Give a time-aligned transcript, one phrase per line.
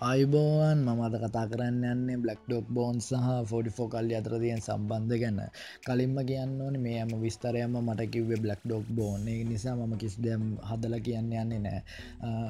[0.00, 5.12] අයිබෝවන් මම අද කතා කරන්න යන්නේ බ්ලක් ඩොක් බෝන් සහ ෆෝඩිෆෝ කල්ලි අතර තියෙන් සම්බන්ධ
[5.14, 5.40] ගැන.
[5.84, 10.18] කලින්ම කියන්න ඕන මේ ඇම විස්තරයම මට කිව්වේ බ්ලක් ඩොක් බෝන් ඒ නිසා මම කිසි
[10.18, 11.80] දෙම් හදල කියන්න යන්නේ නෑ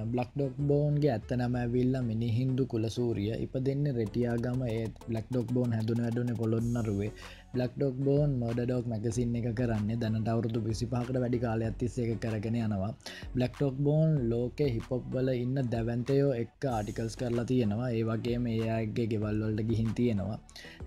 [0.06, 5.48] බ්ලක් ඩොක් බෝන්ගේ ඇත්ත නම ඇවිල්ල මිනි හින්දු කුලසූරිය ඉප දෙන්න රෙටියාගම ඒත් බ්ලක් ඩොක්
[5.50, 7.12] බෝන් හැදුන වැඩුන පොළොන්නරුවේ.
[7.54, 12.12] බ්ලක් ඩොක් බෝන් මොඩ ඩොක් මැකසින් එක කරන්නේ දැනට අවුරුදු විසිපාකට වැඩි කාල ඇතිස්ස එක
[12.24, 12.90] කරගෙන යනවා.
[13.34, 17.90] බ්ලක් ටොක් බෝන් ලෝක හිපොප් වල ඉන්න දැවන්තයෝ එක් ආටිකල්ස් කරලා තියෙනවා.
[17.90, 20.38] ඒ වගේ මේ අයගේ ගෙවල්වලට ගිහින් තියෙනවා.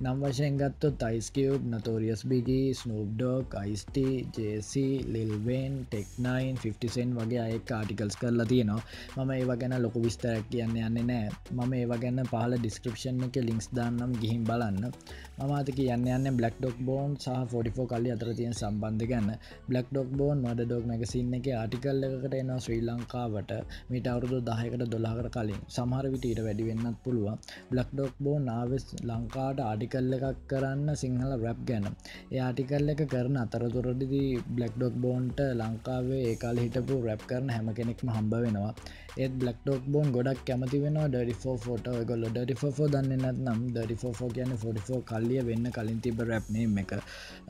[0.01, 3.97] නම් වශයෙන් ගත්තු තයිස්කව් නතෝරියස් බිගී ස්නූබ්ඩෝක් අයිස්ට
[4.37, 8.81] ජේසි ලිල්වෙන් ටෙක්නයින් 50සෙන් වගේ අය ආටිකල්ස් කරලා තියෙනවා.
[9.17, 11.27] මම ඒව ගැන ලොකු විස්තරක් කියන්න යන්නේ නෑ.
[11.51, 14.91] මම ඒව ගැන්න පහල ඩිස්ක්‍රපෂන් එක ලින්ක්ස් දාන්නම් ගිහින් බලන්න.
[15.37, 19.29] මමාතක යන්න යන්න බ්ලක් ඩොක් බෝන් සහ ෆෝඩිෆෝ කල්ලි අතර තියෙන් සම්බන්ධ ගන්න
[19.67, 23.51] බ්ලක් ඩොක් බෝන් මඩ ඩොක් මැගසින්න එක ආටිකල් එකකට එනවා ශ්‍රී ලංකාවට.
[23.91, 25.61] මිට අවුරුදු දහයකට දොලාකට කලින්.
[25.75, 27.37] සමහර විටට වැඩිවෙන්නත් පුළුවන්.
[27.71, 31.87] බ්ලක් ඩොක් බෝ නාවෙස් ලංකාට ආටිකල්ල එකක් කරන්න සිංහල රැප් ගැන.
[32.31, 38.13] ඒ ආටිකල් එක කරන අතරතුරදිදී බ්ලක් ඩොක් බෝන්ට ලංකාවේ ඒකාල හිටපු රැප් කරන හැම කෙනෙක්ම
[38.17, 38.73] හම්බ වෙනවා.
[39.15, 44.53] ඒත් බ්ලක් ඩොක් බෝන් ගොඩක් කැමති වෙන ඩරිෆෝ ෆෝට ගොල්ල ඩරිෆෝ දන්න නැත්නම් ඩරිෆෝ කියන
[44.57, 46.91] ෆොඩිෆෝ කල්ලිය වෙන්න කලින් තිබ රැප්නේම් එක.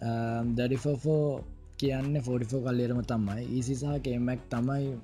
[0.02, 1.44] Um, දඩිෆෝෆෝ
[1.78, 3.44] කියන්න ෆෝඩිෆෝ කල්ලියරම තමයි.
[3.50, 4.98] ඊසිසාහ කේමැක් තමයි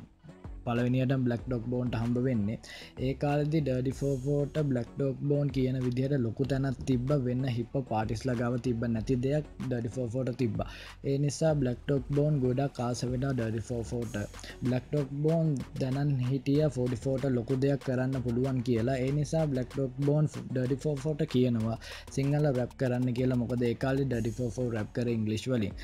[0.66, 2.58] පලවෙනියට බ්ලක් ඩොක් බෝන්ට හම්බ වෙන්නේ.
[3.00, 8.56] ඒ කාලදි ඩඩිෆෝෆෝට බ්ලක් ඩොක් බෝන් කියන විදිහට ලොකු තැනත් තිබ වෙන්න හිප පාටිස් ලගාව
[8.66, 10.60] තිබ නැති දෙයක් ඩඩිෆෝෆෝට තිබ්බ.
[11.04, 14.16] ඒ නිසා බ්ලක් ටොක් බෝන් ගොඩක් කාස වෙන ඩඩිෆෝෆෝට
[14.64, 15.48] බ්ලක් ටොක් බෝන්
[15.80, 18.98] දැනන් හිටිය ෆෝඩිෆෝට ලොකු දෙයක් කරන්න පුළුවන් කියලා.
[18.98, 21.78] ඒ නිසා බ්ලක් ටොක් බෝන් ඩඩිෆෝෆෝට කියනවා.
[22.12, 23.42] සිංහල රැප් කරන්න කියලා.
[23.44, 25.76] මොකද ඒකාලි ඩඩිෆෝෆෝ රැප් කර ඉංගලිශ් වලින්.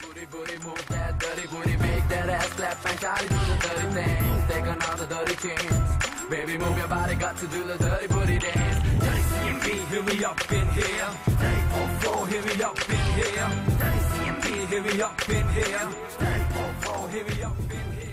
[0.00, 3.56] Booty, booty, move that dirty booty, make that ass clap and try to do the
[3.64, 4.40] dirty things.
[4.50, 5.86] Take on all the dirty things.
[6.30, 8.78] Baby, move your body, got to do the dirty booty dance.
[9.02, 11.10] Dirty CMB, hear me up in here.
[11.40, 13.48] Dirty 44, hear me up in here.
[13.80, 15.86] Dirty CMB, hear me up in here.
[16.18, 18.10] Dirty 44, hear me up in here.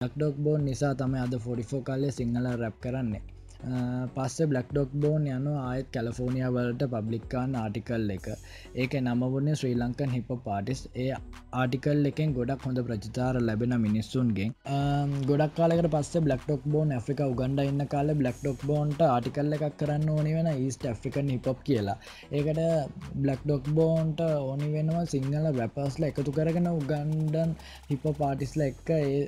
[0.00, 3.20] Black dog bone නිසා තමයි අද 44 කාලේ Sinhala rap කරන්නේ
[4.16, 8.26] පස්සේ black ඩොක් bone යනු ආයත් කැලෆෝනිිය වලට පබ්ලික්කාන් ආටිකල් එක.
[8.82, 11.08] ඒක නම වන්නේ ශ්‍රී ලංකන් හිප පාටිස් ඒ
[11.60, 14.54] ආටිකල් එකෙන් ගොඩක් හොඳ ප්‍රචිතාර ලැබෙන මිනිස්සුන්ගෙන්.
[15.30, 19.78] ගොඩක් කාලකට පස්සේ Black Dog Bone Africa Uganda ඉන්න කාල බ්ලක් ටොක් බෝන්ට ආටිකල් එකක්
[19.80, 21.98] කරන්න ඕනි වෙන ඊස්ට ඇෆ්‍රිකන් හිපොප් කියලා.
[22.32, 22.60] ඒකට
[23.22, 27.58] බ්ලක් ඩොක් බෝන්ට ඕනි වෙනවා සිංහල වැපස්ල එකතු කරගෙන උගන්ඩන්
[27.90, 29.18] හිප පාටිස්ල එක්ක ඒ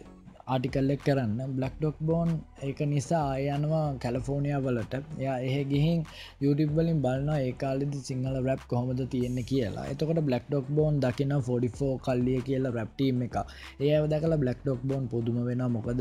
[0.48, 1.40] ආටිකල්ලෙක් කරන්න.
[1.56, 2.28] බ්ලක් ඩොක් බෝන්
[2.62, 4.94] ඒක නිසා යනවා කැලෆෝනිය වලට.
[5.18, 6.00] ය එහ ගිහින්
[6.40, 9.86] යුටිබ්වලින් බලන්න ඒකාලෙදි සිංහල රැප් කොහොමද තියෙන්නේ කියලා.
[9.92, 13.36] එතකොට බ්ලක් ඩොක් බෝන් දකින 44 කල්ලිය කියලා රැප්ටීම් එක
[13.80, 16.00] ඒ දැකල බ්ලක් ඩොක් බෝන් පුදුම වෙන මොකද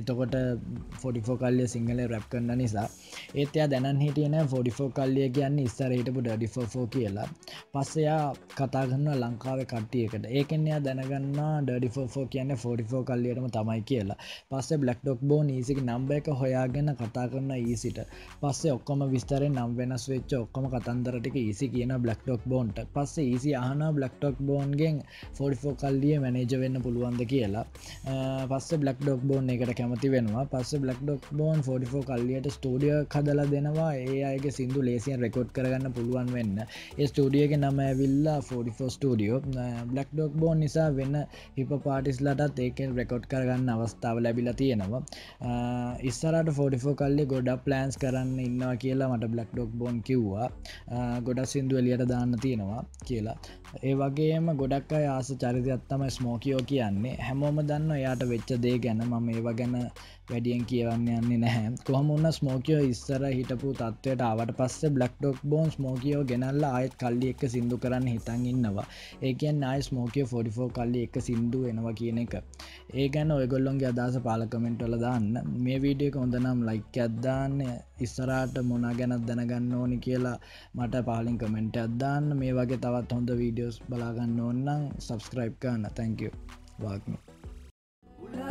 [0.00, 0.34] එතකොට
[1.02, 2.88] 44 කල්ලිය සිංහල රැප් කරන්න නිසා.
[3.34, 7.28] ඒත්යා දැනන් හිටියන 44 කල්ලිය කියන්න ඉස්සරහිටපු ඩඩිෆෝ කියලා.
[7.72, 8.22] පස්සයා
[8.54, 10.24] කතා කරන්න ලංකාව කට්ටියකට.
[10.30, 14.18] ඒකෙන්යා දැනගන්න ඩඩිෆෝ කියන්න 44 කල්ලියටම තමයි කියලා.
[14.50, 17.98] පස්සේ බ්ලක් ඩොක් බෝ නීසික නම්බ එක හොයාගෙන කතා කරන්න ඊසිට
[18.40, 23.54] පස්සේ ඔක්කොම විස්තරෙන් නම් වෙනස් වෙච්ච ඔක්කොම කතන්දරටික ඊසි කියන බ්ලක් ඩොක් බෝන්ට පස්සේ ඊසි
[23.56, 24.96] අහන බ්ලක් ටොක් බෝන්ගෙන්
[25.36, 27.64] ෆෝඩිෆෝ කල්ලිය මැනේජ වෙන්න පුළුවන්ද කියලා.
[28.50, 30.44] පස්ස බ්ලක් ඩොක් බෝන් එකට කැමති වෙනවා.
[30.46, 33.90] පස්ස බ්ලක් ඩොක් බෝන් ෆෝඩිෆෝ කල්ලියට ස්ටඩිය කදල දෙනවා.
[33.96, 36.56] ඒ අයගේ සිින්දු ලේසියෙන් රෙකෝඩ් කරගන්න පුළුවන් වෙන්න.
[36.98, 39.40] ඒ ස්ටඩියක නම ඇවිල්ලා forty four studio
[39.88, 41.16] black dog bone නිසා වෙන්න
[41.56, 45.02] හිප පාටිස්ලටත් ඒකෙන් රෙකෝඩ් කරගන්න අවස්ථාව ලැබිලා තියෙනවා.
[46.10, 50.48] ඉස්සරට ෆෝඩිෆෝ කල්ලි ගොඩ ප්ලෑන්ස් කරන්න ඉන්නවා කියලා මට බ්ලක් ඩොක් බෝන් කිව්වා.
[51.26, 53.36] ගොඩක් සිින්දු එලියට දාන්න තියෙනවා කියලා.
[53.86, 57.16] ඒ වගේම ගොඩක් අය ආස චරිතයත්තම ස්මෝකියෝ කියන්නේ.
[57.26, 59.02] හැමෝම දන්න එයාට වෙච්ච දේ ගැන.
[59.10, 59.74] මම ඒව ගැන
[60.30, 61.68] වැඩියෙන් කියවන්න යන්නේ නැහැ.
[61.88, 67.30] කොහම උන්න ස්මෝකියෝ ඉස්සර හිටපු තත්වයට ආවට පස්සේ බ්ලක් ඩොක් බෝන් ස්මෝකියෝ ගෙනල්ල ආයත් කල්ලි
[67.32, 68.86] එක්ක සිින්දු කරන්න හිතන් ඉන්නවා.
[69.28, 72.34] ඒකන් ආය ස්මෝකියෝ ෆොඩිෆෝ කල්ලි එක සිින්දු එනවා කියන එක.
[72.94, 75.30] ඒ ගැන ඔයගොල්ලොන්ගේ අදස පාලකමෙන්ට්වල දාන්න.
[75.64, 77.56] මේ වීඩියක හොඳනම් ලයික් ඇත්දාන්න
[78.06, 80.36] ඉස්සරාට මොනා ගැනත් දැනගන්න ඕනි කියලා
[80.76, 85.90] මට පාලින් කමෙන්ට් අදදාන්න මේ වගේ තවත් හොඳ වීඩියෝස් බලාගන්න ඕන්නම් සබස්ක්‍රයිබ් කරන්න.
[85.96, 86.32] තැංකව
[86.84, 87.27] වාක්ම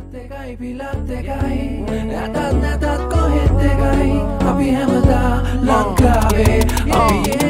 [0.08, 4.14] නැතකයි පිලත්තකයි නැතත් නැතත් කොහෙත්තකයි
[4.48, 6.60] අපි හැමදා ලංකාවේ
[6.92, 7.47] අපේ